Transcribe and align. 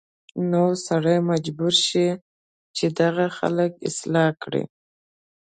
نو 0.51 0.63
سړی 0.87 1.17
مجبور 1.31 1.73
شي 1.87 2.07
چې 2.77 2.85
دغه 2.99 3.25
خلک 3.37 3.71
اصلاح 3.89 4.29
کړي 4.43 4.63